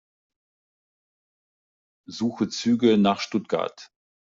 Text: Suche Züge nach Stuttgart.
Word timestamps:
Suche 2.09 2.49
Züge 2.49 2.97
nach 2.97 3.19
Stuttgart. 3.19 3.91